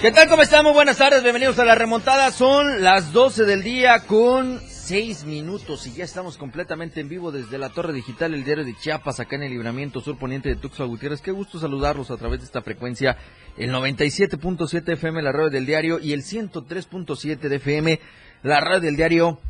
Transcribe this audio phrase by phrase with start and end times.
[0.00, 0.28] ¿Qué tal?
[0.28, 0.74] ¿Cómo estamos?
[0.74, 2.30] Buenas tardes, bienvenidos a la remontada.
[2.30, 7.58] Son las 12 del día con 6 minutos y ya estamos completamente en vivo desde
[7.58, 10.84] la Torre Digital, el diario de Chiapas, acá en el libramiento sur poniente de Tuxtla
[10.84, 11.20] Gutiérrez.
[11.20, 13.16] Qué gusto saludarlos a través de esta frecuencia,
[13.56, 18.00] el 97.7 FM, la radio del diario, y el 103.7 de FM,
[18.44, 19.40] la radio del diario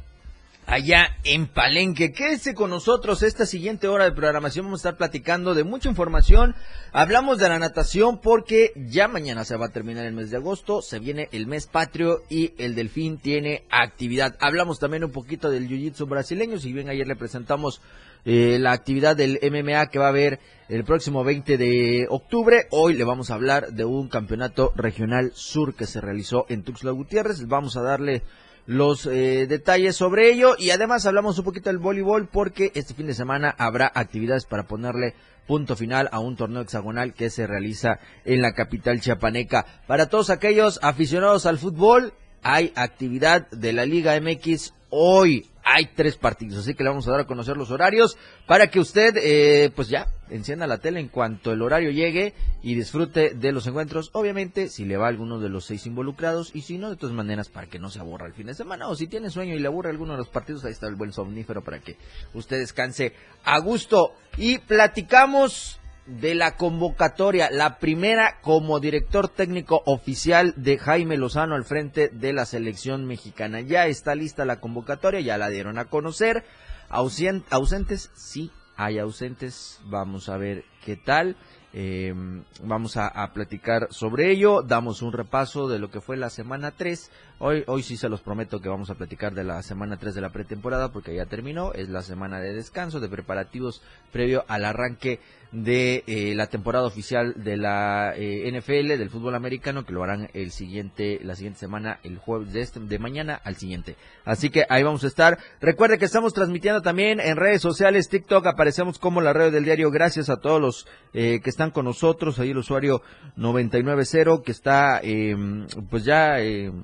[0.68, 2.12] allá en Palenque.
[2.12, 4.66] Quédese con nosotros esta siguiente hora de programación.
[4.66, 6.54] Vamos a estar platicando de mucha información.
[6.92, 10.82] Hablamos de la natación porque ya mañana se va a terminar el mes de agosto.
[10.82, 14.36] Se viene el mes patrio y el delfín tiene actividad.
[14.40, 16.58] Hablamos también un poquito del jiu-jitsu brasileño.
[16.58, 17.80] Si bien ayer le presentamos
[18.26, 20.38] eh, la actividad del MMA que va a haber
[20.68, 22.66] el próximo 20 de octubre.
[22.70, 26.90] Hoy le vamos a hablar de un campeonato regional sur que se realizó en Tuxtla
[26.90, 27.46] Gutiérrez.
[27.46, 28.22] Vamos a darle
[28.68, 33.06] los eh, detalles sobre ello y además hablamos un poquito del voleibol porque este fin
[33.06, 35.14] de semana habrá actividades para ponerle
[35.46, 39.64] punto final a un torneo hexagonal que se realiza en la capital chiapaneca.
[39.86, 46.16] Para todos aquellos aficionados al fútbol, hay actividad de la Liga MX hoy hay tres
[46.16, 49.70] partidos, así que le vamos a dar a conocer los horarios para que usted, eh,
[49.76, 54.08] pues ya, encienda la tele en cuanto el horario llegue y disfrute de los encuentros.
[54.14, 57.14] Obviamente, si le va a alguno de los seis involucrados y si no, de todas
[57.14, 59.58] maneras, para que no se aburra el fin de semana o si tiene sueño y
[59.58, 61.96] le aburre alguno de los partidos, ahí está el buen somnífero para que
[62.32, 63.12] usted descanse
[63.44, 64.14] a gusto.
[64.38, 71.64] Y platicamos de la convocatoria, la primera como director técnico oficial de Jaime Lozano al
[71.64, 73.60] frente de la selección mexicana.
[73.60, 76.44] Ya está lista la convocatoria, ya la dieron a conocer.
[76.88, 79.80] ausentes, sí, hay ausentes.
[79.84, 81.36] Vamos a ver qué tal.
[81.74, 82.14] Eh,
[82.62, 84.62] vamos a, a, platicar sobre ello.
[84.62, 87.10] Damos un repaso de lo que fue la semana 3.
[87.40, 90.20] Hoy, hoy sí se los prometo que vamos a platicar de la semana 3 de
[90.20, 91.72] la pretemporada porque ya terminó.
[91.72, 95.20] Es la semana de descanso, de preparativos previo al arranque
[95.52, 100.28] de eh, la temporada oficial de la eh, NFL del fútbol americano que lo harán
[100.34, 103.94] el siguiente la siguiente semana el jueves de este de mañana al siguiente.
[104.24, 105.38] Así que ahí vamos a estar.
[105.60, 109.92] Recuerde que estamos transmitiendo también en redes sociales TikTok aparecemos como la red del diario.
[109.92, 112.40] Gracias a todos los eh, que están con nosotros.
[112.40, 113.00] Ahí el usuario
[113.36, 116.82] 990 que está em, pues ya em,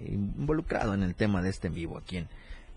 [0.00, 2.28] involucrado en el tema de este en vivo aquí en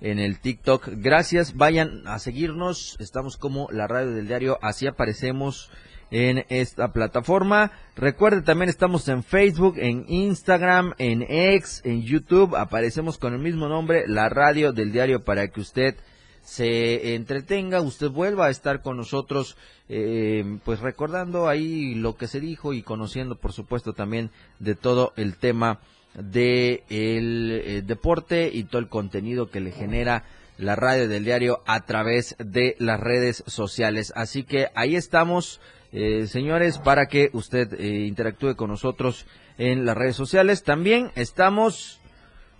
[0.03, 0.89] en el TikTok.
[0.97, 2.97] Gracias, vayan a seguirnos.
[2.99, 5.71] Estamos como la radio del diario, así aparecemos
[6.11, 7.71] en esta plataforma.
[7.95, 12.55] Recuerde también estamos en Facebook, en Instagram, en X, en YouTube.
[12.55, 15.95] Aparecemos con el mismo nombre, la radio del diario, para que usted
[16.41, 19.55] se entretenga, usted vuelva a estar con nosotros,
[19.87, 24.29] eh, pues recordando ahí lo que se dijo y conociendo, por supuesto, también
[24.59, 25.79] de todo el tema
[26.15, 30.23] de el eh, deporte y todo el contenido que le genera
[30.57, 34.13] la radio del diario a través de las redes sociales.
[34.15, 35.59] Así que ahí estamos,
[35.91, 39.25] eh, señores, para que usted eh, interactúe con nosotros
[39.57, 40.63] en las redes sociales.
[40.63, 41.99] También estamos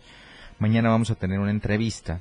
[0.59, 2.19] mañana vamos a tener una entrevista.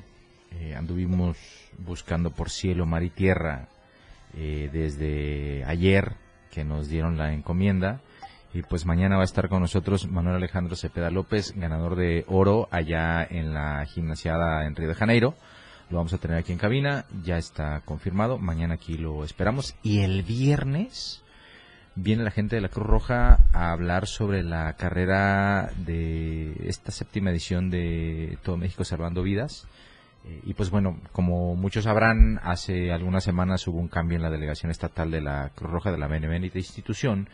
[0.60, 1.36] Eh, anduvimos
[1.78, 3.68] buscando por cielo, mar y tierra
[4.36, 6.14] eh, desde ayer
[6.50, 8.00] que nos dieron la encomienda.
[8.54, 12.68] Y pues mañana va a estar con nosotros Manuel Alejandro Cepeda López, ganador de oro
[12.70, 15.34] allá en la gimnasiada en Río de Janeiro.
[15.88, 18.36] Lo vamos a tener aquí en cabina, ya está confirmado.
[18.36, 19.74] Mañana aquí lo esperamos.
[19.82, 21.22] Y el viernes
[21.94, 27.30] viene la gente de la Cruz Roja a hablar sobre la carrera de esta séptima
[27.30, 29.66] edición de Todo México Salvando Vidas.
[30.24, 34.30] Eh, y pues bueno, como muchos sabrán, hace algunas semanas hubo un cambio en la
[34.30, 37.28] delegación estatal de la Cruz Roja de la benemérita institución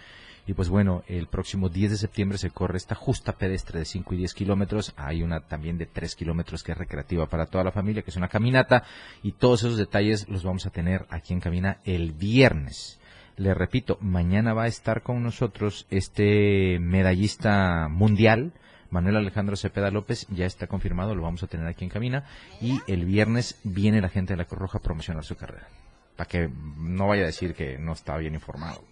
[0.49, 4.15] Y pues bueno, el próximo 10 de septiembre se corre esta justa pedestre de 5
[4.15, 4.95] y 10 kilómetros.
[4.97, 8.17] Hay una también de 3 kilómetros que es recreativa para toda la familia, que es
[8.17, 8.83] una caminata.
[9.23, 12.99] Y todos esos detalles los vamos a tener aquí en Camina el viernes.
[13.37, 18.55] Le repito, mañana va a estar con nosotros este medallista mundial,
[18.89, 22.25] Manuel Alejandro Cepeda López, ya está confirmado, lo vamos a tener aquí en Camina.
[22.63, 25.69] Y el viernes viene la gente de la Cruz Roja a promocionar su carrera.
[26.17, 26.49] Para que
[26.79, 28.83] no vaya a decir que no está bien informado.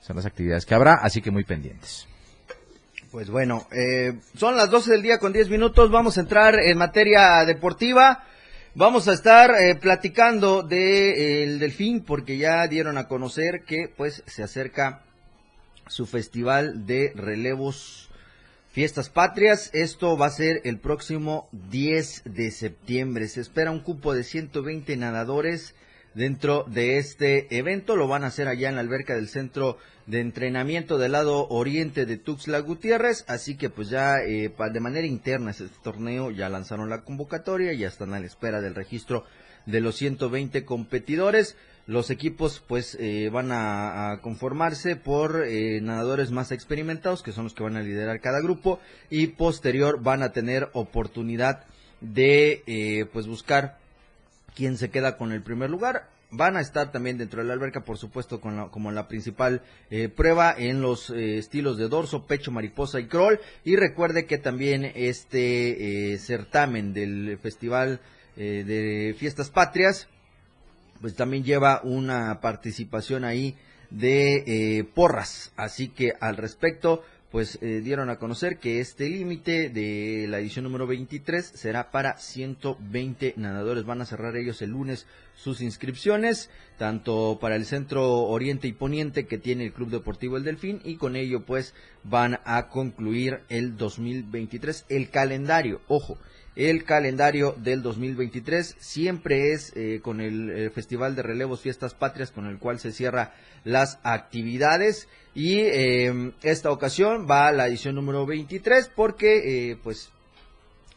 [0.00, 2.06] Son las actividades que habrá, así que muy pendientes.
[3.10, 5.90] Pues bueno, eh, son las 12 del día con 10 minutos.
[5.90, 8.24] Vamos a entrar en materia deportiva.
[8.74, 13.92] Vamos a estar eh, platicando de eh, el Delfín porque ya dieron a conocer que
[13.96, 15.02] pues se acerca
[15.86, 18.10] su festival de relevos
[18.70, 19.70] Fiestas Patrias.
[19.72, 23.26] Esto va a ser el próximo 10 de septiembre.
[23.28, 25.74] Se espera un cupo de 120 nadadores
[26.18, 27.96] dentro de este evento.
[27.96, 32.06] Lo van a hacer allá en la alberca del centro de entrenamiento del lado oriente
[32.06, 33.24] de Tuxtla Gutiérrez.
[33.28, 37.88] Así que pues ya eh, de manera interna este torneo ya lanzaron la convocatoria, ya
[37.88, 39.24] están a la espera del registro
[39.64, 41.56] de los 120 competidores.
[41.86, 47.54] Los equipos pues eh, van a, conformarse por eh, nadadores más experimentados, que son los
[47.54, 51.64] que van a liderar cada grupo, y posterior van a tener oportunidad
[52.00, 53.78] de pues buscar
[54.54, 56.08] quién se queda con el primer lugar.
[56.30, 59.62] Van a estar también dentro de la alberca, por supuesto, con la, como la principal
[59.90, 63.40] eh, prueba en los eh, estilos de dorso, pecho, mariposa y crawl.
[63.64, 68.00] Y recuerde que también este eh, certamen del Festival
[68.36, 70.06] de Fiestas Patrias,
[71.00, 73.56] pues también lleva una participación ahí
[73.90, 75.52] de porras.
[75.56, 80.64] Así que al respecto, pues eh, dieron a conocer que este límite de la edición
[80.64, 83.84] número 23 será para 120 nadadores.
[83.84, 89.26] Van a cerrar ellos el lunes sus inscripciones, tanto para el centro Oriente y Poniente
[89.26, 93.76] que tiene el Club Deportivo El Delfín y con ello pues van a concluir el
[93.76, 94.86] 2023.
[94.88, 96.18] El calendario, ojo,
[96.58, 102.32] el calendario del 2023 siempre es eh, con el, el Festival de Relevos Fiestas Patrias
[102.32, 103.32] con el cual se cierra
[103.62, 105.08] las actividades.
[105.34, 110.10] Y eh, esta ocasión va a la edición número 23 porque eh, pues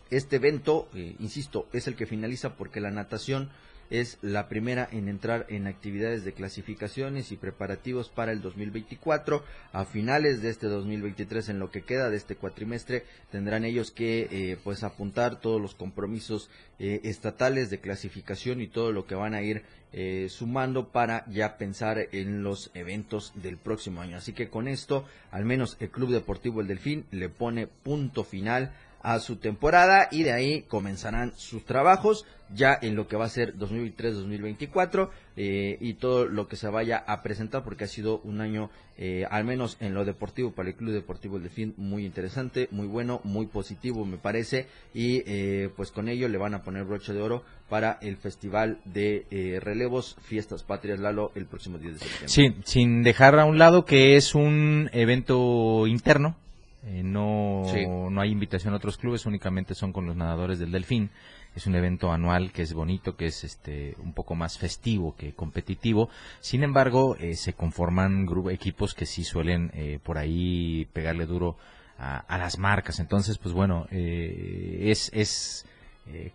[0.10, 3.52] este evento, eh, insisto, es el que finaliza porque la natación
[3.92, 9.44] es la primera en entrar en actividades de clasificaciones y preparativos para el 2024.
[9.74, 14.30] A finales de este 2023, en lo que queda de este cuatrimestre, tendrán ellos que
[14.32, 16.50] eh, pues apuntar todos los compromisos
[16.80, 21.58] eh, estatales de clasificación y todo lo que van a ir eh, sumando para ya
[21.58, 24.16] pensar en los eventos del próximo año.
[24.16, 28.72] Así que con esto, al menos el Club Deportivo El Delfín le pone punto final
[29.04, 33.30] a su temporada y de ahí comenzarán sus trabajos ya en lo que va a
[33.30, 38.42] ser 2023-2024 eh, y todo lo que se vaya a presentar porque ha sido un
[38.42, 42.68] año eh, al menos en lo deportivo para el Club Deportivo El Delfín muy interesante,
[42.72, 46.84] muy bueno, muy positivo me parece y eh, pues con ello le van a poner
[46.84, 52.00] broche de oro para el Festival de Relevos Fiestas Patrias Lalo el próximo 10 de
[52.00, 52.64] septiembre.
[52.66, 56.36] Sin dejar a un lado que es un evento interno
[56.84, 57.64] eh, no,
[58.10, 61.12] no hay invitación a otros clubes, únicamente son con los nadadores del Delfín.
[61.56, 65.34] Es un evento anual que es bonito, que es este un poco más festivo que
[65.34, 66.10] competitivo.
[66.40, 71.58] Sin embargo, eh, se conforman equipos que sí suelen eh, por ahí pegarle duro
[72.00, 73.00] a, las marcas.
[73.00, 75.68] Entonces, pues bueno, es, es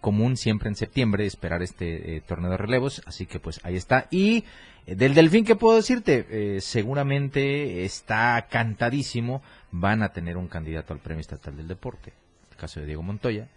[0.01, 3.03] común siempre en septiembre esperar este torneo de relevos.
[3.07, 4.07] Así que pues ahí está.
[4.11, 4.45] Y
[4.87, 6.61] del Delfín, ¿qué puedo decirte?
[6.61, 9.43] seguramente está cantadísimo
[9.81, 12.13] van a tener un candidato al Premio Estatal del Deporte,
[12.51, 13.49] el caso de Diego Montoya,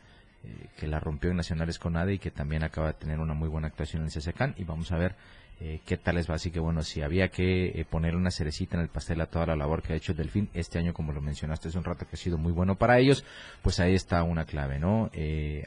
[0.43, 3.33] eh, que la rompió en Nacionales con ADE y que también acaba de tener una
[3.33, 5.15] muy buena actuación en el y vamos a ver
[5.59, 6.35] eh, qué tal les va.
[6.35, 9.45] Así que bueno, si había que eh, poner una cerecita en el pastel a toda
[9.45, 12.07] la labor que ha hecho el Delfín este año, como lo mencionaste hace un rato,
[12.07, 13.23] que ha sido muy bueno para ellos,
[13.61, 15.09] pues ahí está una clave, ¿no?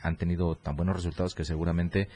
[0.02, 2.08] han tenido tan buenos resultados que seguramente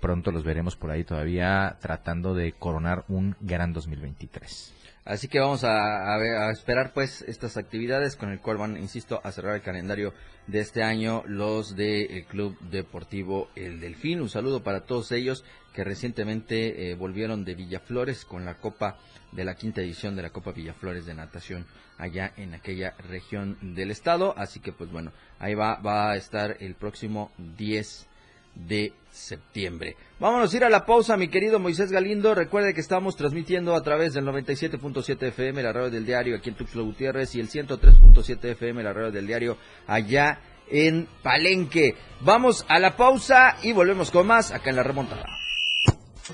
[0.00, 4.83] pronto los veremos por ahí todavía tratando de coronar un gran 2023.
[5.04, 9.54] Así que vamos a, esperar pues estas actividades con el cual van, insisto, a cerrar
[9.54, 10.14] el calendario
[10.46, 14.22] de este año los del Club Deportivo El Delfín.
[14.22, 15.44] Un saludo para todos ellos
[15.74, 18.96] que recientemente eh, volvieron de Villaflores con la Copa
[19.32, 21.66] de la quinta edición de la Copa Villaflores de natación
[21.98, 24.32] allá en aquella región del estado.
[24.38, 28.06] Así que pues bueno, ahí va, va a estar el próximo 10
[28.54, 29.96] de septiembre.
[30.18, 32.34] Vámonos a ir a la pausa, mi querido Moisés Galindo.
[32.34, 36.56] Recuerde que estamos transmitiendo a través del 97.7 FM, la radio del diario aquí en
[36.56, 39.56] Tuxtla Gutiérrez, y el 103.7 FM, la radio del diario
[39.86, 41.96] allá en Palenque.
[42.20, 45.26] Vamos a la pausa y volvemos con más acá en la remontada.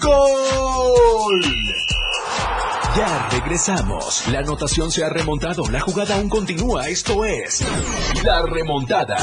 [0.00, 1.44] ¡Gol!
[2.96, 4.26] Ya regresamos.
[4.28, 5.68] La anotación se ha remontado.
[5.70, 6.88] La jugada aún continúa.
[6.88, 7.64] Esto es
[8.24, 9.16] La Remontada.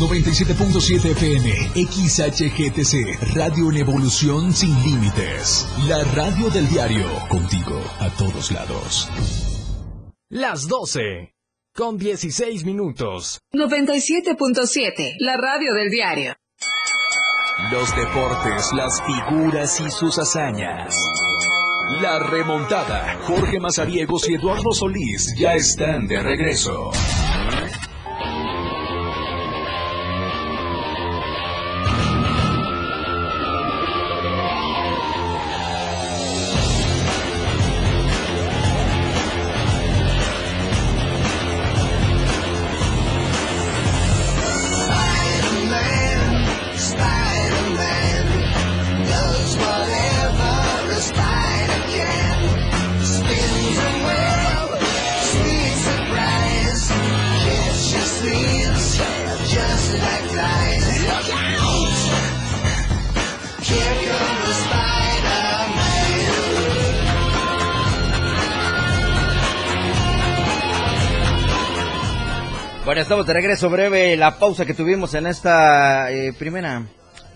[0.00, 5.68] 97.7 FM, XHGTC, Radio en Evolución Sin Límites.
[5.86, 9.10] La radio del diario, contigo a todos lados.
[10.30, 11.34] Las 12,
[11.74, 13.42] con 16 minutos.
[13.52, 16.34] 97.7, la radio del diario.
[17.70, 20.96] Los deportes, las figuras y sus hazañas.
[22.00, 23.18] La remontada.
[23.26, 26.90] Jorge Mazariegos y Eduardo Solís ya están de regreso.
[72.90, 76.82] Bueno, estamos de regreso breve, la pausa que tuvimos en esta eh, primera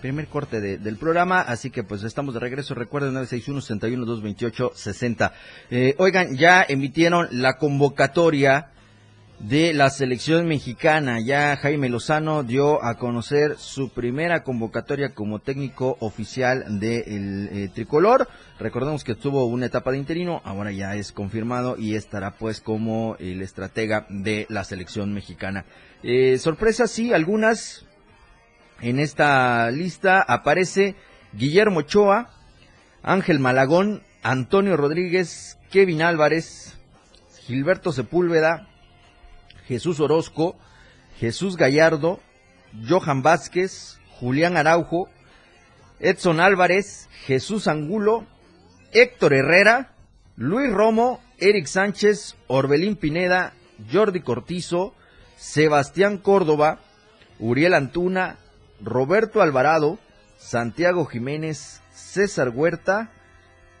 [0.01, 5.33] primer corte del programa, así que pues estamos de regreso, recuerden 961 61 228 60.
[5.97, 8.71] oigan, ya emitieron la convocatoria
[9.47, 11.19] de la selección mexicana.
[11.19, 18.27] Ya Jaime Lozano dio a conocer su primera convocatoria como técnico oficial del eh, tricolor.
[18.59, 23.17] Recordemos que tuvo una etapa de interino, ahora ya es confirmado y estará pues como
[23.19, 25.65] el estratega de la selección mexicana.
[26.01, 27.85] Eh, sorpresas, sí, algunas.
[28.81, 30.95] En esta lista aparece
[31.33, 32.31] Guillermo Ochoa,
[33.03, 36.77] Ángel Malagón, Antonio Rodríguez, Kevin Álvarez,
[37.45, 38.67] Gilberto Sepúlveda,
[39.67, 40.55] Jesús Orozco,
[41.19, 42.19] Jesús Gallardo,
[42.87, 45.09] Johan Vázquez, Julián Araujo,
[45.99, 48.25] Edson Álvarez, Jesús Angulo,
[48.91, 49.93] Héctor Herrera,
[50.35, 53.53] Luis Romo, Eric Sánchez, Orbelín Pineda,
[53.91, 54.93] Jordi Cortizo,
[55.37, 56.79] Sebastián Córdoba,
[57.39, 58.37] Uriel Antuna,
[58.81, 59.99] Roberto Alvarado,
[60.37, 63.11] Santiago Jiménez, César Huerta,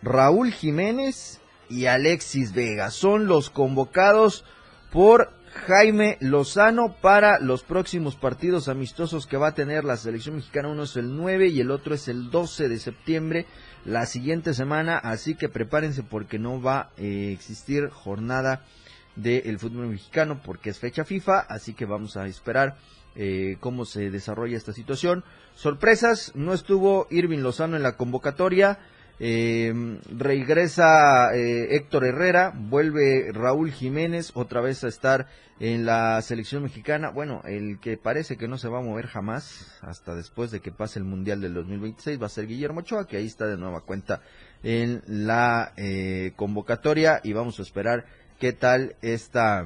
[0.01, 1.39] Raúl Jiménez
[1.69, 2.91] y Alexis Vega.
[2.91, 4.45] Son los convocados
[4.91, 10.69] por Jaime Lozano para los próximos partidos amistosos que va a tener la selección mexicana.
[10.69, 13.45] Uno es el 9 y el otro es el 12 de septiembre,
[13.85, 14.97] la siguiente semana.
[14.97, 18.63] Así que prepárense porque no va a eh, existir jornada
[19.15, 21.39] del fútbol mexicano porque es fecha FIFA.
[21.39, 22.75] Así que vamos a esperar
[23.15, 25.23] eh, cómo se desarrolla esta situación.
[25.55, 28.77] Sorpresas, no estuvo Irving Lozano en la convocatoria.
[29.19, 29.73] Eh,
[30.09, 35.27] regresa Héctor Herrera, vuelve Raúl Jiménez otra vez a estar
[35.59, 37.09] en la selección mexicana.
[37.09, 40.71] Bueno, el que parece que no se va a mover jamás hasta después de que
[40.71, 43.81] pase el Mundial del 2026 va a ser Guillermo Ochoa, que ahí está de nueva
[43.81, 44.21] cuenta
[44.63, 48.05] en la eh, convocatoria y vamos a esperar
[48.39, 49.65] qué tal esta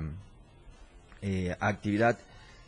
[1.21, 2.17] eh, actividad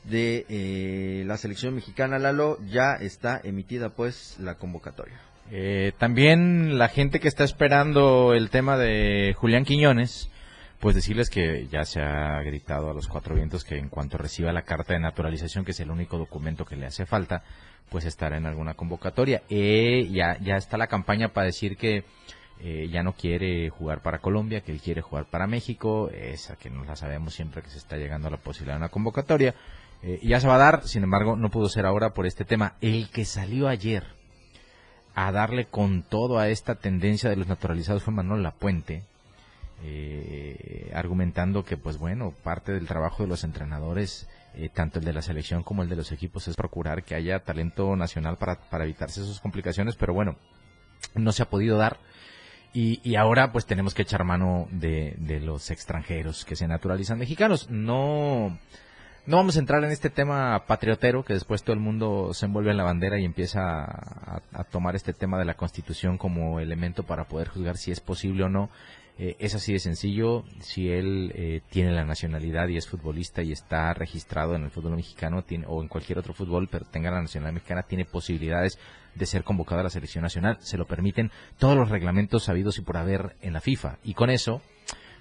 [0.06, 2.18] de eh, la selección mexicana.
[2.18, 5.31] Lalo, ya está emitida pues la convocatoria.
[5.54, 10.32] Eh, también la gente que está esperando el tema de Julián Quiñones,
[10.80, 14.54] pues decirles que ya se ha gritado a los cuatro vientos que en cuanto reciba
[14.54, 17.44] la carta de naturalización, que es el único documento que le hace falta,
[17.90, 19.44] pues estará en alguna convocatoria.
[19.50, 22.06] Eh, ya, ya está la campaña para decir que
[22.62, 26.70] eh, ya no quiere jugar para Colombia, que él quiere jugar para México, esa que
[26.70, 29.54] no la sabemos siempre que se está llegando a la posibilidad de una convocatoria.
[30.02, 32.76] Eh, ya se va a dar, sin embargo, no pudo ser ahora por este tema.
[32.80, 34.21] El que salió ayer
[35.16, 39.04] a darle con todo a esta tendencia de los naturalizados fue Manuel Lapuente,
[39.84, 45.14] eh, argumentando que, pues bueno, parte del trabajo de los entrenadores, eh, tanto el de
[45.14, 48.84] la selección como el de los equipos, es procurar que haya talento nacional para, para
[48.84, 50.38] evitarse esas complicaciones, pero bueno,
[51.16, 51.98] no se ha podido dar.
[52.74, 57.20] Y, y ahora pues tenemos que echar mano de, de los extranjeros que se naturalizan
[57.20, 57.70] mexicanos.
[57.70, 58.58] No,
[59.26, 62.72] no vamos a entrar en este tema patriotero, que después todo el mundo se envuelve
[62.72, 67.26] en la bandera y empieza a, tomar este tema de la Constitución como elemento para
[67.26, 68.70] poder juzgar si es posible o no.
[69.20, 70.44] Eh, es así de sencillo.
[70.62, 74.96] Si él eh, tiene la nacionalidad y es futbolista y está registrado en el fútbol
[74.96, 78.80] mexicano tiene, o en cualquier otro fútbol, pero tenga la nacionalidad mexicana, tiene posibilidades
[79.14, 80.58] de ser convocado a la selección nacional.
[80.62, 84.00] Se lo permiten todos los reglamentos sabidos y por haber en la FIFA.
[84.04, 84.64] Y con eso,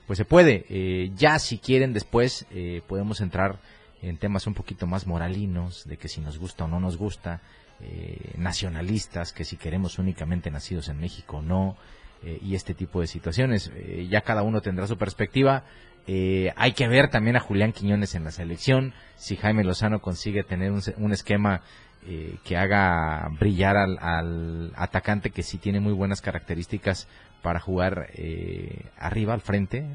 [0.06, 0.64] pues se puede.
[0.70, 2.46] Eh, ya si quieren después,
[2.86, 3.58] podemos entrar
[4.02, 7.40] en temas un poquito más moralinos, de que si nos gusta o no nos gusta,
[7.82, 11.78] eh, nacionalistas, que si queremos únicamente nacidos en México o no,
[12.22, 13.72] eh, y este tipo de situaciones.
[13.74, 15.64] Eh, ya cada uno tendrá su perspectiva.
[16.56, 20.72] Hay que ver también a Julián Quiñones en la selección, si Jaime Lozano consigue tener
[20.72, 21.62] un, un esquema
[22.42, 27.06] que haga brillar al, al, atacante que sí tiene muy buenas características
[27.42, 28.08] para jugar
[28.98, 29.86] arriba, al frente,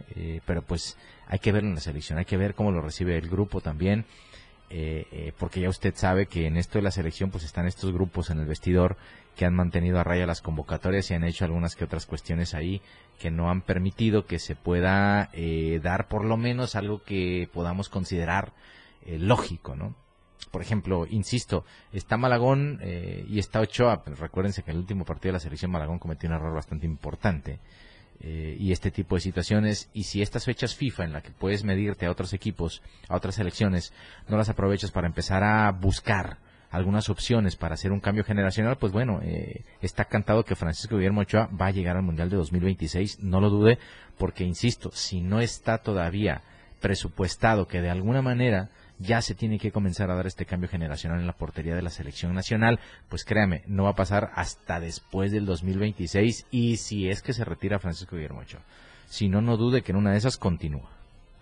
[0.46, 0.96] pero pues
[1.28, 4.06] hay que verlo en la selección, hay que ver cómo lo recibe el grupo también.
[5.38, 8.40] porque ya usted sabe que en esto de la selección pues están estos grupos en
[8.40, 8.98] el vestidor
[9.36, 12.82] que han mantenido a raya las convocatorias y han hecho algunas que otras cuestiones ahí
[13.20, 17.90] que no han permitido que se pueda eh, dar por lo menos algo que podamos
[17.90, 18.54] considerar
[19.06, 19.96] eh, lógico, ¿no?
[20.52, 24.04] Por ejemplo, insisto, está Malagón eh, y está Ochoa.
[24.04, 26.86] Pero recuérdense que en el último partido de la selección Malagón cometió un error bastante
[26.86, 27.60] importante.
[28.22, 29.90] Y este tipo de situaciones.
[29.94, 33.36] Y si estas fechas FIFA en las que puedes medirte a otros equipos, a otras
[33.36, 33.94] selecciones,
[34.28, 36.38] no las aprovechas para empezar a buscar
[36.76, 41.22] algunas opciones para hacer un cambio generacional, pues bueno, eh, está cantado que Francisco Guillermo
[41.22, 43.80] Ochoa va a llegar al Mundial de 2026, no lo dude,
[44.18, 46.42] porque insisto, si no está todavía
[46.82, 48.70] presupuestado que de alguna manera
[49.00, 51.90] ya se tiene que comenzar a dar este cambio generacional en la portería de la
[51.90, 57.22] selección nacional, pues créame, no va a pasar hasta después del 2026 y si es
[57.22, 58.62] que se retira Francisco Guillermo Ochoa.
[59.08, 60.90] Si no, no dude que en una de esas continúa.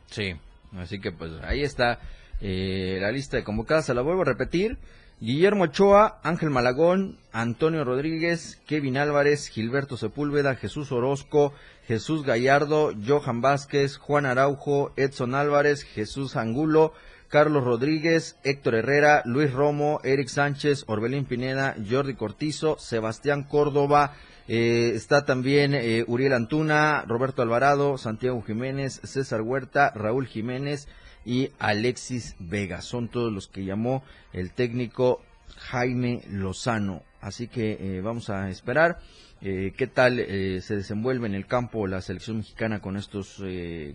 [0.07, 0.35] Sí,
[0.77, 1.99] así que pues ahí está
[2.41, 4.77] eh, la lista de convocadas, se la vuelvo a repetir.
[5.19, 11.53] Guillermo Ochoa, Ángel Malagón, Antonio Rodríguez, Kevin Álvarez, Gilberto Sepúlveda, Jesús Orozco,
[11.87, 16.93] Jesús Gallardo, Johan Vázquez, Juan Araujo, Edson Álvarez, Jesús Angulo,
[17.33, 24.13] Carlos Rodríguez, Héctor Herrera, Luis Romo, Eric Sánchez, Orbelín Pineda, Jordi Cortizo, Sebastián Córdoba,
[24.47, 30.87] eh, está también eh, Uriel Antuna, Roberto Alvarado, Santiago Jiménez, César Huerta, Raúl Jiménez,
[31.25, 32.83] y Alexis Vega.
[32.83, 35.23] Son todos los que llamó el técnico
[35.57, 37.01] Jaime Lozano.
[37.19, 38.99] Así que eh, vamos a esperar
[39.41, 43.43] qué tal se desenvuelve en el campo la selección mexicana con estos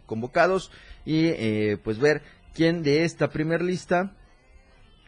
[0.04, 0.71] convocados
[1.07, 2.20] y pues ver
[2.54, 4.12] quién de esta primer lista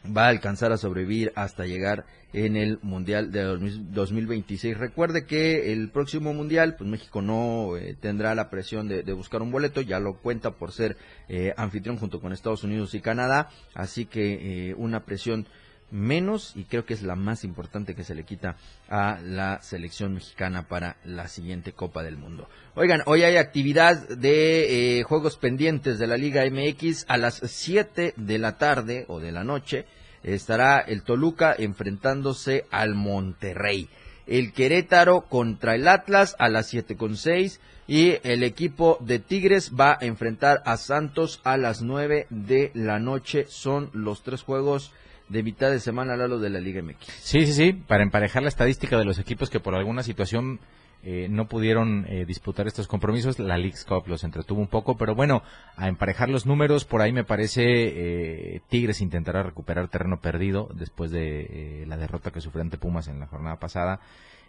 [0.05, 4.79] va a alcanzar a sobrevivir hasta llegar en el Mundial de 2026.
[4.79, 9.51] Recuerde que el próximo Mundial, pues México no eh, tendrá la presión de, buscar un
[9.51, 10.97] boleto, ya lo cuenta por ser
[11.29, 15.47] eh, anfitrión junto con Estados Unidos y Canadá, así que eh, una presión
[15.91, 18.57] menos y creo que es la más importante que se le quita
[18.89, 22.49] a la selección mexicana para la siguiente Copa del Mundo.
[22.75, 28.39] Oigan, hoy hay actividad de juegos pendientes de la Liga MX a las 7 de
[28.39, 29.87] la tarde o de la noche
[30.23, 33.89] estará el Toluca enfrentándose al Monterrey.
[34.27, 39.73] El Querétaro contra el Atlas a las siete con seis y el equipo de Tigres
[39.79, 43.47] va a enfrentar a Santos a las nueve de la noche.
[43.49, 44.93] Son los tres juegos
[45.31, 47.07] de mitad de semana a lo de la Liga MX.
[47.07, 50.61] Sí, sí, sí, para emparejar la estadística de los equipos que por alguna situación
[51.03, 53.39] eh, no pudieron eh, disputar estos compromisos.
[53.39, 55.43] La League's Cup los entretuvo un poco, pero bueno,
[55.77, 61.11] a emparejar los números, por ahí me parece eh, Tigres intentará recuperar terreno perdido después
[61.11, 64.01] de la derrota que sufrió ante Pumas en la jornada pasada.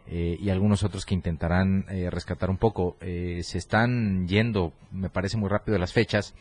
[0.10, 2.98] y algunos otros que intentarán rescatar un poco.
[3.00, 6.34] se están yendo, me parece muy rápido las fechas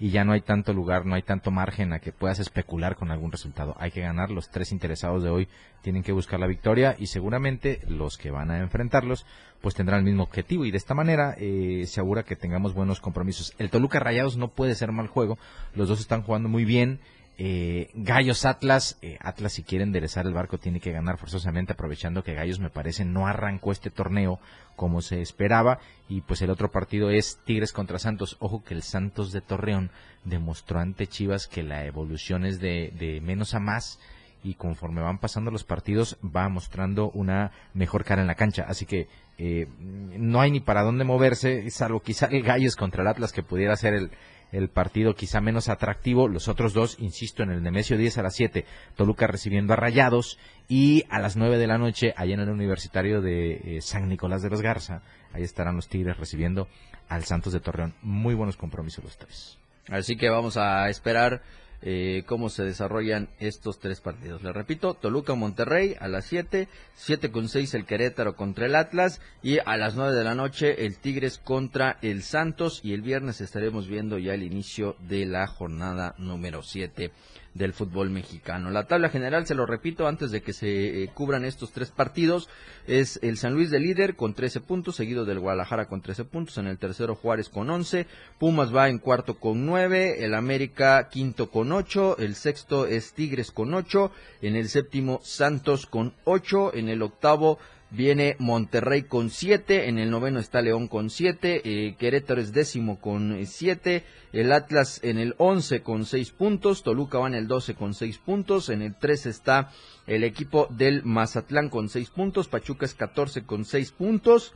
[0.00, 3.10] y ya no hay tanto lugar, no hay tanto margen a que puedas especular con
[3.10, 3.74] algún resultado.
[3.78, 5.48] Hay que ganar, los tres interesados de hoy
[5.82, 9.26] tienen que buscar la victoria y seguramente los que van a enfrentarlos
[9.60, 13.00] pues tendrán el mismo objetivo y de esta manera eh, se asegura que tengamos buenos
[13.00, 13.54] compromisos.
[13.58, 15.38] El Toluca Rayados no puede ser mal juego,
[15.74, 17.00] los dos están jugando muy bien
[17.40, 22.24] eh, Gallos Atlas, eh, Atlas si quiere enderezar el barco tiene que ganar forzosamente aprovechando
[22.24, 24.40] que Gallos me parece no arrancó este torneo
[24.74, 28.36] como se esperaba y pues el otro partido es Tigres contra Santos.
[28.40, 29.92] Ojo que el Santos de Torreón
[30.24, 34.00] demostró ante Chivas que la evolución es de, de menos a más
[34.42, 38.64] y conforme van pasando los partidos va mostrando una mejor cara en la cancha.
[38.68, 39.06] Así que
[39.38, 43.44] eh, no hay ni para dónde moverse, salvo quizá el Gallos contra el Atlas que
[43.44, 44.10] pudiera ser el,
[44.52, 46.28] el partido quizá menos atractivo.
[46.28, 48.64] Los otros dos, insisto, en el Nemesio 10 a las 7,
[48.96, 53.20] Toluca recibiendo a Rayados y a las 9 de la noche, allá en el Universitario
[53.20, 56.68] de eh, San Nicolás de los Garza, ahí estarán los Tigres recibiendo
[57.08, 57.94] al Santos de Torreón.
[58.02, 59.58] Muy buenos compromisos los tres.
[59.88, 61.42] Así que vamos a esperar
[61.80, 64.42] eh, cómo se desarrollan estos tres partidos.
[64.42, 69.20] Le repito, Toluca Monterrey a las 7, 7 con 6 el Querétaro contra el Atlas
[69.42, 73.40] y a las 9 de la noche el Tigres contra el Santos y el viernes
[73.40, 77.12] estaremos viendo ya el inicio de la jornada número 7
[77.58, 78.70] del fútbol mexicano.
[78.70, 82.48] La tabla general, se lo repito, antes de que se eh, cubran estos tres partidos,
[82.86, 86.56] es el San Luis de líder con 13 puntos, seguido del Guadalajara con 13 puntos,
[86.58, 88.06] en el tercero Juárez con 11,
[88.38, 93.50] Pumas va en cuarto con 9, el América quinto con 8, el sexto es Tigres
[93.50, 97.58] con 8, en el séptimo Santos con 8, en el octavo
[97.90, 103.00] viene Monterrey con 7, en el noveno está León con 7, eh, Querétaro es décimo
[103.00, 107.74] con 7, el Atlas en el 11 con 6 puntos, Toluca va en el 12
[107.74, 109.70] con 6 puntos, en el 13 está
[110.06, 114.52] el equipo del Mazatlán con 6 puntos, Pachuca es 14 con 6 puntos,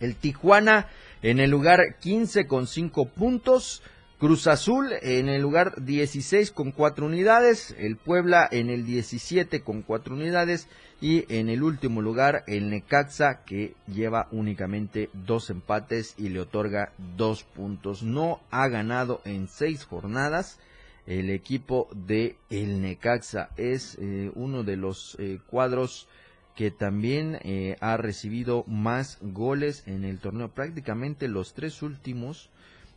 [0.00, 0.88] el Tijuana
[1.22, 3.82] en el lugar 15 con 5 puntos,
[4.18, 9.82] Cruz Azul en el lugar 16 con 4 unidades, el Puebla en el 17 con
[9.82, 10.68] 4 unidades
[11.02, 16.92] y en el último lugar el Necaxa que lleva únicamente dos empates y le otorga
[17.18, 18.02] dos puntos.
[18.02, 20.58] No ha ganado en seis jornadas.
[21.06, 26.08] El equipo de el Necaxa es eh, uno de los eh, cuadros
[26.54, 30.48] que también eh, ha recibido más goles en el torneo.
[30.48, 32.48] Prácticamente los tres últimos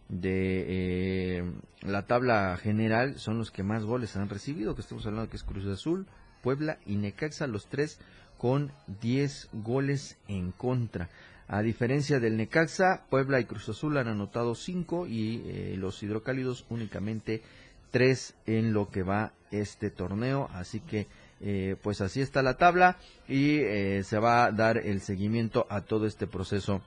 [0.10, 1.44] de
[1.82, 5.44] la tabla general son los que más goles han recibido, que estamos hablando que es
[5.44, 6.08] Cruz Azul,
[6.42, 8.00] Puebla y Necaxa, los tres
[8.38, 11.10] con 10 goles en contra.
[11.48, 16.66] A diferencia del Necaxa, Puebla y Cruz Azul han anotado 5 y eh, los hidrocálidos
[16.70, 17.42] únicamente
[17.92, 20.50] 3 en lo que va este torneo.
[20.54, 21.08] Así que,
[21.42, 25.82] eh, pues así está la tabla y eh, se va a dar el seguimiento a
[25.82, 26.82] todo este proceso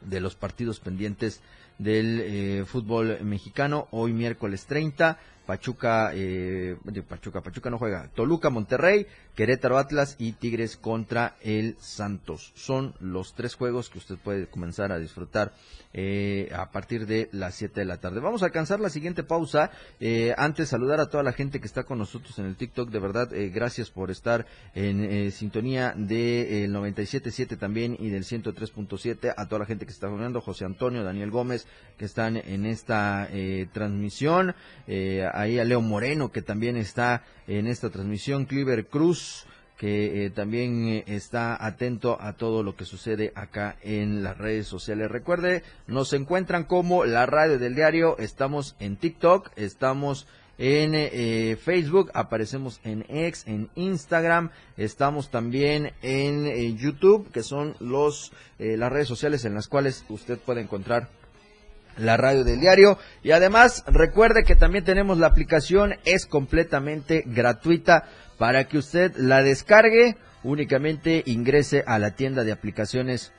[0.00, 1.40] de los partidos pendientes
[1.78, 3.88] del fútbol mexicano.
[3.90, 6.76] Hoy miércoles 30 Pachuca, eh,
[7.08, 12.52] Pachuca, Pachuca no juega, Toluca, Monterrey, Querétaro, Atlas y Tigres contra el Santos.
[12.54, 15.52] Son los tres juegos que usted puede comenzar a disfrutar
[15.94, 18.20] eh, a partir de las 7 de la tarde.
[18.20, 19.70] Vamos a alcanzar la siguiente pausa.
[20.00, 22.90] Eh, antes saludar a toda la gente que está con nosotros en el TikTok.
[22.90, 28.24] De verdad, eh, gracias por estar en eh, sintonía del de, 97.7 también y del
[28.24, 29.34] 103.7.
[29.36, 31.66] A toda la gente que está jugando, José Antonio, Daniel Gómez,
[31.98, 33.28] que están en esta
[33.72, 34.54] transmisión.
[35.32, 38.46] Ahí a Leo Moreno, que también está en esta transmisión.
[38.46, 39.46] Cliver Cruz
[39.82, 44.68] que eh, también eh, está atento a todo lo que sucede acá en las redes
[44.68, 45.10] sociales.
[45.10, 52.12] Recuerde, nos encuentran como la radio del diario, estamos en TikTok, estamos en eh, Facebook,
[52.14, 59.44] aparecemos en X, en Instagram, estamos también en YouTube, que son los las redes sociales
[59.44, 61.08] en las cuales usted puede encontrar
[61.96, 62.98] la radio del diario.
[63.22, 68.04] Y además, recuerde que también tenemos la aplicación, es completamente gratuita
[68.38, 70.16] para que usted la descargue.
[70.42, 73.32] Únicamente ingrese a la tienda de aplicaciones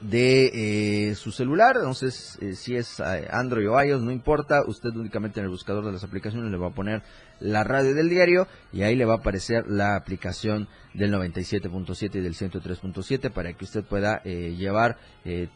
[0.00, 4.90] de eh, su celular, entonces eh, si es eh, Android o iOS, no importa, usted
[4.90, 7.02] únicamente en el buscador de las aplicaciones le va a poner
[7.38, 12.20] la radio del diario y ahí le va a aparecer la aplicación del 97.7 y
[12.20, 14.98] del 103.7 para que usted pueda llevar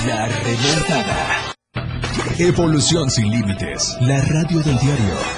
[0.06, 1.54] La remontada.
[2.38, 3.96] Evolución sin límites.
[4.00, 5.37] La radio del diario.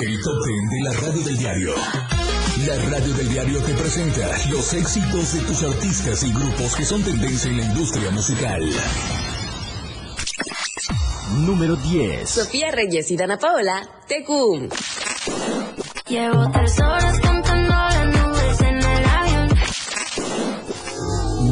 [0.00, 1.74] El top ten de la radio del diario.
[2.66, 7.02] La radio del diario te presenta los éxitos de tus artistas y grupos que son
[7.02, 8.68] tendencia en la industria musical.
[11.46, 12.28] Número 10.
[12.28, 14.68] Sofía Reyes y Dana Paola, Tecum.
[16.08, 19.48] Llevo tres horas contando las nubes en el avión.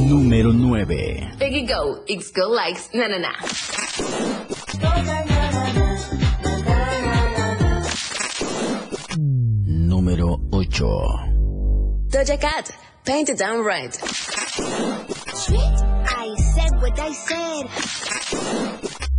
[0.08, 1.34] Número 9.
[1.38, 3.32] Peggy Go, X Go Likes, na na na.
[10.12, 10.84] Número 8.
[12.10, 12.70] Doja Cat,
[13.02, 13.96] Paint It Down Right.
[16.04, 17.66] I said what I said.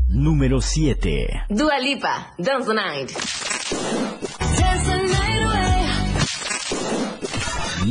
[0.08, 1.46] Número 7.
[1.50, 3.12] Dua Lipa, Dance the Night.
[3.12, 5.88] Dance the night away.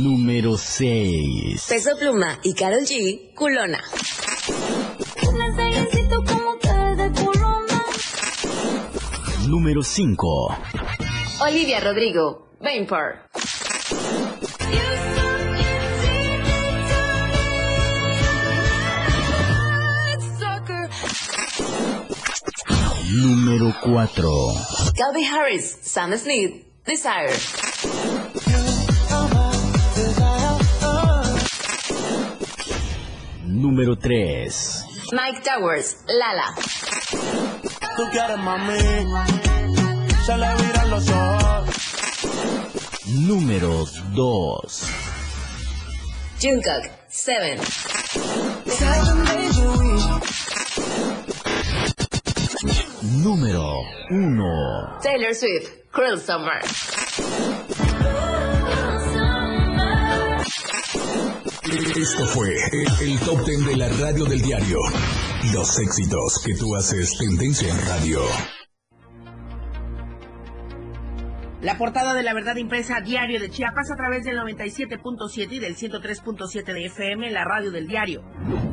[0.01, 1.67] Número 6.
[1.67, 3.81] Peso Pluma y Karol G, Culona.
[9.49, 10.57] Número 5.
[11.41, 12.52] Olivia Rodrigo,
[20.39, 20.89] Sucker.
[23.11, 24.29] Número 4.
[24.95, 27.33] Calvin Harris, Sam Smith, Desire.
[33.45, 34.85] Número 3.
[35.11, 36.55] Mike Towers, Lala.
[37.97, 38.79] Tú quieres mami,
[40.25, 41.42] se le viran los ojos.
[43.13, 44.89] Número 2.
[46.41, 47.59] Jungkook, Seven.
[53.21, 54.99] Número 1.
[55.03, 56.59] Taylor Swift, Cruel Summer.
[61.95, 64.79] Esto fue el, el top ten de la radio del diario.
[65.53, 68.21] Los éxitos que tú haces tendencia en radio.
[71.63, 75.77] La portada de la verdad impresa diario de Chiapas a través del 97.7 y del
[75.77, 78.21] 103.7 de FM, la radio del diario.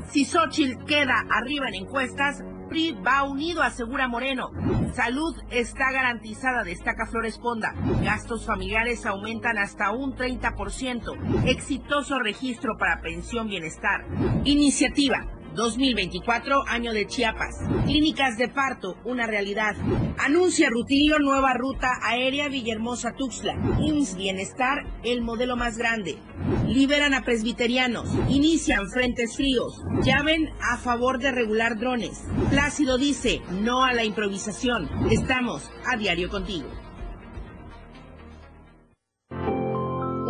[0.09, 4.51] Si Xochitl queda arriba en encuestas, PRI va unido, asegura Moreno.
[4.93, 7.75] Salud está garantizada, destaca Flores Ponda.
[8.03, 11.47] Gastos familiares aumentan hasta un 30%.
[11.47, 14.05] Exitoso registro para pensión bienestar.
[14.43, 15.40] Iniciativa.
[15.55, 17.57] 2024, año de Chiapas.
[17.85, 19.77] Clínicas de parto, una realidad.
[20.19, 23.55] Anuncia Rutilio nueva ruta aérea Villahermosa Tuxtla.
[23.81, 26.19] IMSS Bienestar, el modelo más grande.
[26.67, 28.09] Liberan a presbiterianos.
[28.29, 29.83] Inician frentes fríos.
[30.03, 32.25] Llaven a favor de regular drones.
[32.51, 34.89] Plácido dice, no a la improvisación.
[35.11, 36.80] Estamos a diario contigo.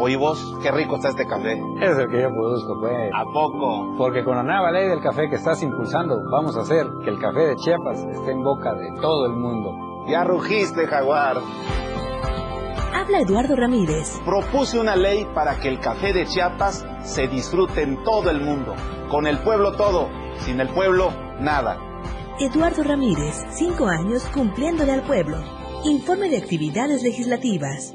[0.02, 1.60] Oye vos, qué rico está este café.
[1.78, 3.10] Es el que yo produzco, pues.
[3.14, 3.96] ¿A poco?
[3.98, 7.18] Porque con la nueva ley del café que estás impulsando, vamos a hacer que el
[7.18, 10.06] café de Chiapas esté en boca de todo el mundo.
[10.08, 11.36] Ya rugiste, jaguar.
[12.94, 14.18] Habla Eduardo Ramírez.
[14.24, 18.74] Propuse una ley para que el café de Chiapas se disfrute en todo el mundo.
[19.10, 20.08] Con el pueblo todo,
[20.38, 21.76] sin el pueblo nada.
[22.38, 25.36] Eduardo Ramírez, cinco años cumpliéndole al pueblo.
[25.84, 27.94] Informe de actividades legislativas.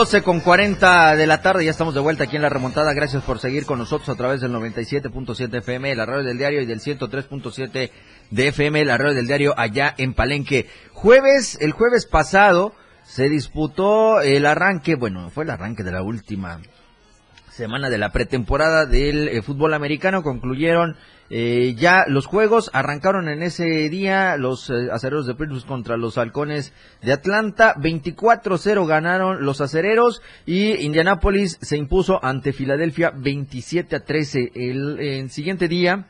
[0.00, 2.94] 12 con 40 de la tarde, ya estamos de vuelta aquí en la remontada.
[2.94, 6.64] Gracias por seguir con nosotros a través del 97.7 FM, la radio del diario, y
[6.64, 7.90] del 103.7
[8.30, 10.70] de FM, la radio del diario, allá en Palenque.
[10.94, 16.62] Jueves, el jueves pasado se disputó el arranque, bueno, fue el arranque de la última
[17.50, 20.22] semana de la pretemporada del eh, fútbol americano.
[20.22, 20.96] Concluyeron
[21.32, 26.18] eh, ya los juegos, arrancaron en ese día los eh, acereros de Pittsburgh contra los
[26.18, 27.74] halcones de Atlanta.
[27.76, 34.50] 24-0 ganaron los acereros y Indianapolis se impuso ante Filadelfia 27-13.
[34.54, 36.06] El, el siguiente día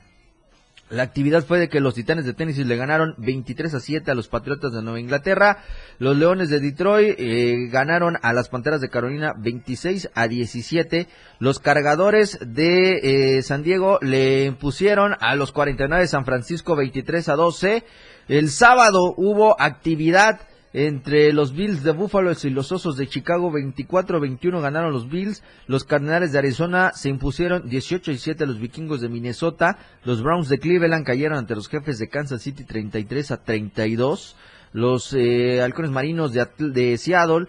[0.91, 4.15] la actividad fue de que los Titanes de Tennessee le ganaron 23 a 7 a
[4.15, 5.63] los Patriotas de Nueva Inglaterra.
[5.99, 11.07] Los Leones de Detroit eh, ganaron a las Panteras de Carolina 26 a 17.
[11.39, 17.29] Los Cargadores de eh, San Diego le impusieron a los 49 de San Francisco 23
[17.29, 17.85] a 12.
[18.27, 20.41] El sábado hubo actividad
[20.73, 25.85] entre los Bills de Buffalo y los Osos de Chicago 24-21 ganaron los Bills, los
[25.85, 31.05] Cardenales de Arizona se impusieron 18-7 a los Vikingos de Minnesota, los Browns de Cleveland
[31.05, 34.37] cayeron ante los Jefes de Kansas City 33 a 32,
[34.73, 37.47] los eh, Halcones Marinos de, Atl- de Seattle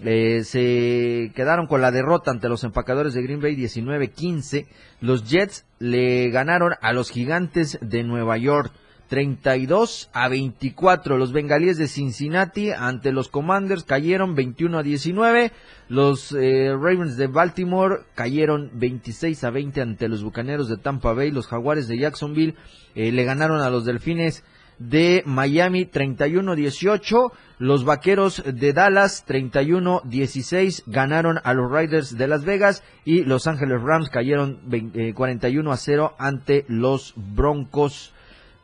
[0.00, 4.66] eh, se quedaron con la derrota ante los empacadores de Green Bay 19-15,
[5.00, 8.72] los Jets le ganaron a los Gigantes de Nueva York
[9.08, 11.18] 32 a 24.
[11.18, 15.52] Los bengalíes de Cincinnati ante los Commanders cayeron 21 a 19.
[15.88, 21.30] Los eh, Ravens de Baltimore cayeron 26 a 20 ante los Bucaneros de Tampa Bay.
[21.30, 22.56] Los Jaguares de Jacksonville
[22.94, 24.44] eh, le ganaron a los Delfines
[24.78, 27.32] de Miami 31 a 18.
[27.58, 33.24] Los Vaqueros de Dallas 31 a 16 ganaron a los Riders de Las Vegas y
[33.24, 38.13] Los Ángeles Rams cayeron 20, eh, 41 a 0 ante los Broncos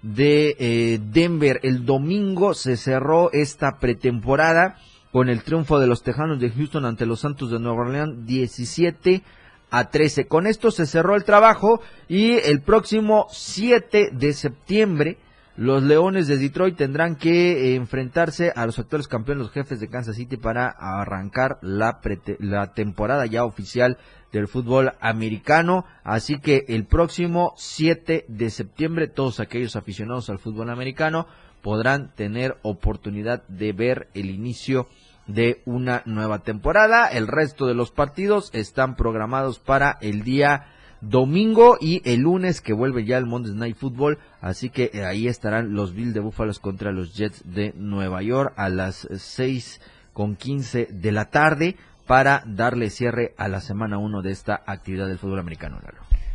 [0.02, 1.60] de eh, Denver.
[1.62, 4.78] El domingo se cerró esta pretemporada
[5.12, 9.22] con el triunfo de los Tejanos de Houston ante los Santos de Nueva Orleans 17
[9.70, 10.26] a 13.
[10.26, 15.18] Con esto se cerró el trabajo y el próximo 7 de septiembre
[15.60, 19.90] los Leones de Detroit tendrán que eh, enfrentarse a los actuales campeones, los jefes de
[19.90, 22.00] Kansas City, para arrancar la,
[22.38, 23.98] la temporada ya oficial
[24.32, 25.84] del fútbol americano.
[26.02, 31.26] Así que el próximo 7 de septiembre, todos aquellos aficionados al fútbol americano
[31.60, 34.88] podrán tener oportunidad de ver el inicio
[35.26, 37.06] de una nueva temporada.
[37.08, 40.68] El resto de los partidos están programados para el día
[41.00, 44.18] domingo y el lunes que vuelve ya el Monday Night Football.
[44.40, 48.52] Así que eh, ahí estarán los Bills de Búfalos contra los Jets de Nueva York
[48.56, 49.80] a las 6
[50.12, 55.06] con 15 de la tarde para darle cierre a la semana 1 de esta actividad
[55.06, 55.78] del fútbol americano.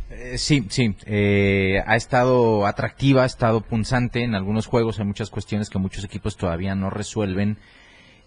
[0.08, 5.30] Eh, sí, sí, eh, ha estado atractiva, ha estado punzante en algunos juegos, hay muchas
[5.30, 7.58] cuestiones que muchos equipos todavía no resuelven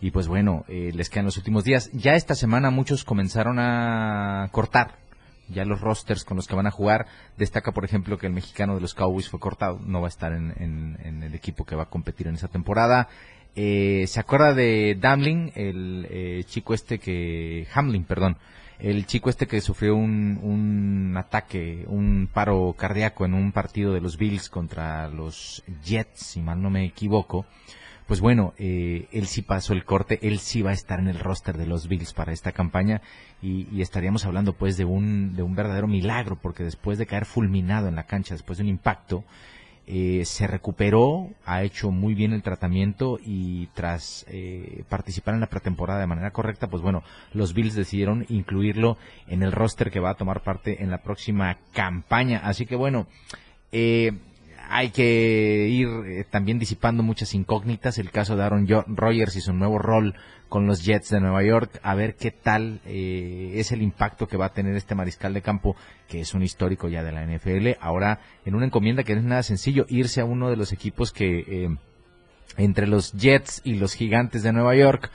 [0.02, 1.89] y pues bueno, eh, les quedan los últimos días.
[1.93, 4.97] Ya esta semana muchos comenzaron a cortar
[5.49, 7.07] ya los rosters con los que van a jugar.
[7.38, 10.33] Destaca, por ejemplo, que el mexicano de los Cowboys fue cortado, no va a estar
[10.33, 13.09] en, el equipo que va a competir en esa temporada.
[13.55, 17.67] Eh, ¿Se acuerda de Damling, el eh, chico este que...
[17.73, 18.38] Hamlin, perdón.
[18.79, 23.99] El chico este que sufrió un, un ataque, un paro cardíaco en un partido de
[23.99, 27.45] los Bills contra los Jets, si mal no me equivoco.
[28.10, 31.19] Pues bueno, eh, él sí pasó el corte, él sí va a estar en el
[31.19, 33.04] roster de los Bills para esta campaña
[33.39, 37.26] y, y estaríamos hablando pues de un, de un verdadero milagro porque después de caer
[37.26, 39.26] fulminado en la cancha, después de un impacto,
[39.86, 45.48] eh, se recuperó, ha hecho muy bien el tratamiento y tras eh, participar en la
[45.48, 50.10] pretemporada de manera correcta, pues bueno, los Bills decidieron incluirlo en el roster que va
[50.10, 52.41] a tomar parte en la próxima campaña.
[52.43, 53.06] Así que bueno,
[53.72, 54.13] eh,
[54.69, 57.97] hay que ir eh, también disipando muchas incógnitas.
[57.97, 60.15] El caso de Aaron Rodgers y su nuevo rol
[60.47, 61.79] con los Jets de Nueva York.
[61.82, 65.41] A ver qué tal eh, es el impacto que va a tener este mariscal de
[65.41, 65.75] campo,
[66.08, 67.79] que es un histórico ya de la NFL.
[67.81, 71.12] Ahora, en una encomienda que no es nada sencillo, irse a uno de los equipos
[71.12, 71.75] que eh,
[72.58, 75.10] entre los Jets y los Gigantes de Nueva York,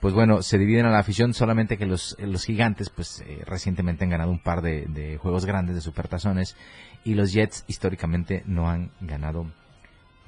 [0.00, 4.04] pues bueno, se dividen a la afición, solamente que los, los Gigantes, pues eh, recientemente
[4.04, 6.56] han ganado un par de, juegos grandes de supertazones
[7.04, 9.46] y los Jets históricamente no han ganado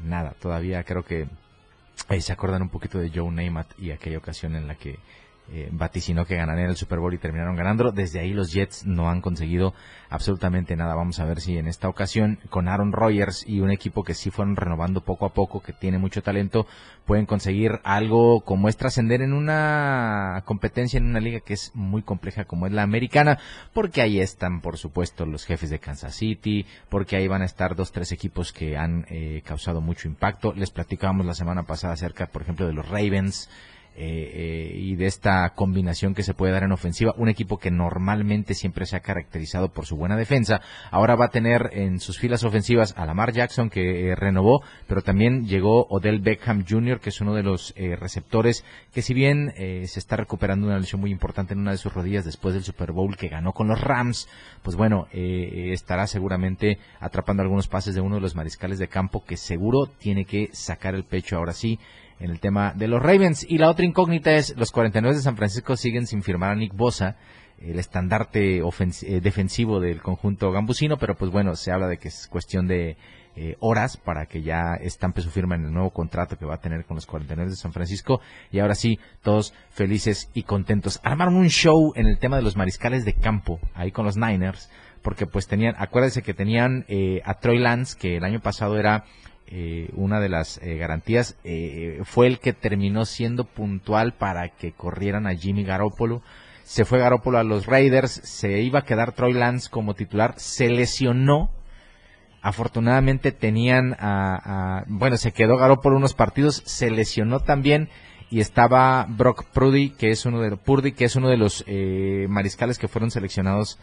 [0.01, 0.35] nada.
[0.41, 1.29] Todavía creo que
[2.09, 4.99] eh, se acordan un poquito de Joe Namath y aquella ocasión en la que
[5.53, 7.91] eh, vaticinó que ganarían el Super Bowl y terminaron ganándolo.
[7.91, 9.75] Desde ahí los Jets no han conseguido
[10.09, 10.95] absolutamente nada.
[10.95, 14.31] Vamos a ver si en esta ocasión con Aaron Rodgers y un equipo que sí
[14.31, 16.67] fueron renovando poco a poco, que tiene mucho talento,
[17.05, 22.03] pueden conseguir algo como es trascender en una competencia, en una liga que es muy
[22.03, 23.39] compleja como es la americana,
[23.73, 27.75] porque ahí están, por supuesto, los jefes de Kansas City, porque ahí van a estar
[27.75, 30.53] dos, tres equipos que han eh, causado mucho impacto.
[30.55, 33.49] Les platicábamos la semana pasada acerca, por ejemplo, de los Ravens,
[34.03, 37.13] eh, eh, y de esta combinación que se puede dar en ofensiva.
[37.19, 41.31] Un equipo que normalmente siempre se ha caracterizado por su buena defensa, ahora va a
[41.31, 46.21] tener en sus filas ofensivas a Lamar Jackson que eh, renovó, pero también llegó Odell
[46.21, 50.79] Beckham Jr., que es uno de los receptores que si bien se está recuperando una
[50.79, 53.69] lesión muy importante en una de sus rodillas después del Super Bowl que ganó con
[53.69, 54.29] los Rams,
[54.63, 59.37] pues bueno, estará seguramente atrapando algunos pases de uno de los mariscales de campo que
[59.37, 61.79] seguro tiene que sacar el pecho ahora sí
[62.21, 63.45] en el tema de los Ravens.
[63.49, 66.75] Y la otra incógnita es, los 49 de San Francisco siguen sin firmar a Nick
[66.75, 67.17] Bosa,
[67.59, 72.27] el estandarte eh, defensivo del conjunto gambusino, pero pues bueno, se habla de que es
[72.29, 72.97] cuestión de
[73.37, 76.61] eh, horas para que ya estampe su firma en el nuevo contrato que va a
[76.61, 78.21] tener con los 49 de San Francisco.
[78.51, 81.01] Y ahora sí, todos felices y contentos.
[81.03, 84.71] Armaron un show en el tema de los mariscales de campo, ahí con los Niners,
[85.03, 89.05] porque pues tenían, acuérdense que tenían eh, a Troy Lance, que el año pasado era
[89.53, 94.71] eh, una de las eh, garantías, eh, fue el que terminó siendo puntual para que
[94.71, 96.23] corrieran a Jimmy Garoppolo.
[96.63, 100.69] Se fue Garoppolo a los Raiders, se iba a quedar Troy Lance como titular, se
[100.69, 101.51] lesionó.
[102.43, 107.89] Afortunadamente tenían a, bueno, se quedó Garoppolo unos partidos, se lesionó también
[108.31, 111.65] y estaba Brock Purdy, que es uno de Purdy, que es uno de los
[112.29, 113.81] mariscales que fueron seleccionados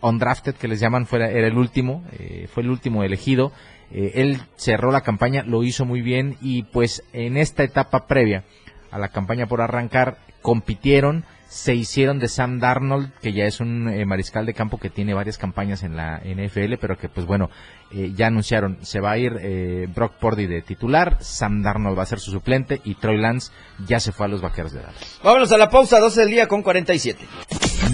[0.00, 2.04] undrafted, que les llaman, fuera, era el último,
[2.52, 3.52] fue el último elegido
[3.90, 8.44] eh, él cerró la campaña, lo hizo muy bien y pues en esta etapa previa
[8.90, 13.88] a la campaña por arrancar compitieron, se hicieron de Sam Darnold, que ya es un
[13.88, 17.48] eh, mariscal de campo que tiene varias campañas en la NFL, pero que pues bueno,
[17.90, 22.06] eh, ya anunciaron, se va a ir Brock Purdy de titular, Sam Darnold va a
[22.06, 23.50] ser su suplente y Troy Lance
[23.86, 25.20] ya se fue a los Vaqueros de Dallas.
[25.24, 27.24] Vámonos a la pausa, 12 del día con 47.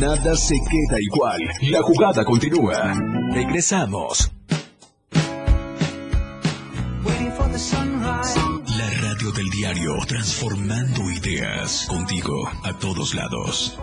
[0.01, 1.41] Nada se queda igual,
[1.71, 2.95] la jugada continúa.
[3.33, 4.33] Regresamos.
[9.35, 13.77] Del diario, transformando ideas contigo a todos lados.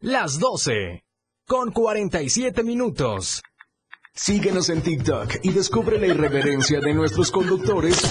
[0.00, 1.02] Las 12,
[1.46, 3.42] con 47 minutos.
[4.14, 8.02] Síguenos en TikTok y descubre la irreverencia de nuestros conductores.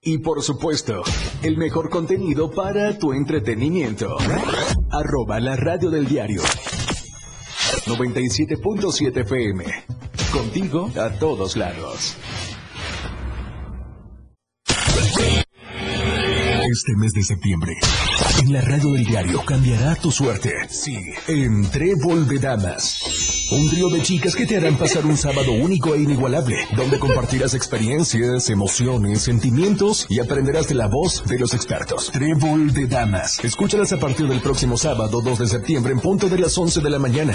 [0.00, 1.02] Y por supuesto,
[1.42, 4.16] el mejor contenido para tu entretenimiento.
[4.90, 6.42] Arroba la radio del diario.
[7.86, 9.64] 97.7 FM.
[10.32, 12.16] Contigo a todos lados.
[16.72, 17.74] Este mes de septiembre,
[18.40, 20.54] en la radio del diario cambiará tu suerte.
[20.70, 20.96] Sí,
[21.28, 23.41] en Trébol de Damas.
[23.52, 27.52] Un trío de chicas que te harán pasar un sábado único e inigualable, donde compartirás
[27.52, 32.10] experiencias, emociones, sentimientos y aprenderás de la voz de los expertos.
[32.10, 33.44] Trébol de Damas.
[33.44, 36.88] Escúchalas a partir del próximo sábado 2 de septiembre en punto de las 11 de
[36.88, 37.34] la mañana.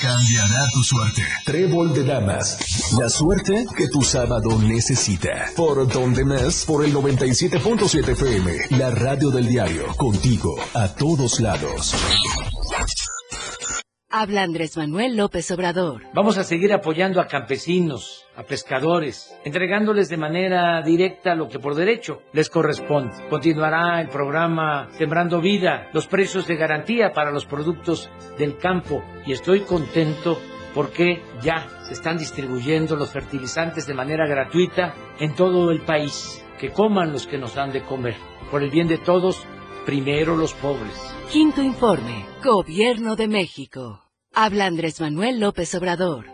[0.00, 1.22] Cambiará tu suerte.
[1.44, 2.56] Trébol de Damas.
[2.98, 5.50] La suerte que tu sábado necesita.
[5.54, 8.78] Por donde más, por el 97.7 FM.
[8.78, 9.88] La radio del diario.
[9.98, 11.94] Contigo, a todos lados.
[14.14, 16.02] Habla Andrés Manuel López Obrador.
[16.12, 21.74] Vamos a seguir apoyando a campesinos, a pescadores, entregándoles de manera directa lo que por
[21.74, 23.26] derecho les corresponde.
[23.30, 29.32] Continuará el programa Sembrando Vida, los precios de garantía para los productos del campo y
[29.32, 30.38] estoy contento
[30.74, 36.44] porque ya se están distribuyendo los fertilizantes de manera gratuita en todo el país.
[36.60, 38.16] Que coman los que nos dan de comer.
[38.50, 39.46] Por el bien de todos,
[39.84, 40.92] primero los pobres.
[41.30, 44.02] Quinto informe, Gobierno de México.
[44.34, 46.26] Habla Andrés Manuel López Obrador.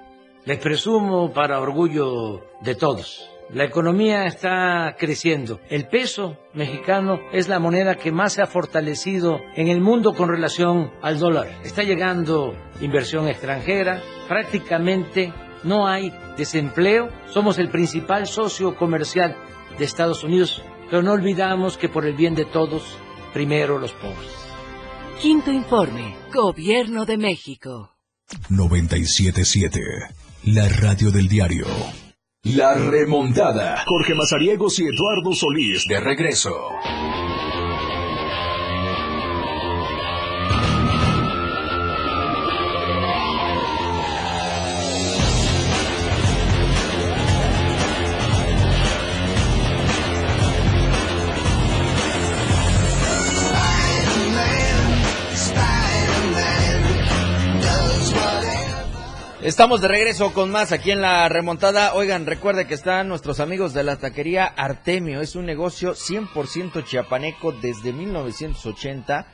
[0.45, 3.29] Les presumo para orgullo de todos.
[3.53, 5.59] La economía está creciendo.
[5.71, 10.29] El peso mexicano es la moneda que más se ha fortalecido en el mundo con
[10.29, 11.49] relación al dólar.
[11.65, 14.03] Está llegando inversión extranjera.
[14.29, 15.33] Prácticamente
[15.65, 17.09] no hay desempleo.
[17.31, 19.35] Somos el principal socio comercial
[19.79, 20.63] de Estados Unidos.
[20.91, 22.99] Pero no olvidamos que por el bien de todos,
[23.33, 24.33] primero los pobres.
[25.21, 27.97] Quinto informe, Gobierno de México.
[28.51, 29.81] 977,
[30.45, 31.67] la radio del diario.
[32.45, 33.85] La remontada.
[33.87, 36.55] Jorge Mazariegos y Eduardo Solís de regreso.
[59.49, 61.95] Estamos de regreso con más aquí en la remontada.
[61.95, 65.23] Oigan, recuerde que están nuestros amigos de la taquería Artemio.
[65.23, 69.27] Es un negocio 100% chiapaneco desde 1980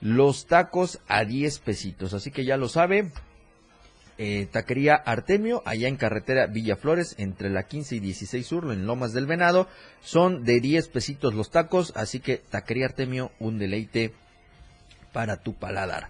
[0.00, 2.12] los tacos a 10 pesitos.
[2.12, 3.12] Así que ya lo sabe.
[4.18, 9.12] Eh, taquería Artemio, allá en carretera Villaflores, entre la 15 y 16 sur, en Lomas
[9.12, 9.68] del Venado,
[10.00, 14.12] son de 10 pesitos los tacos, así que taquería Artemio, un deleite
[15.12, 16.08] para tu paladar.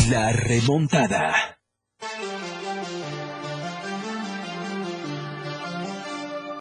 [0.10, 1.57] La remontada.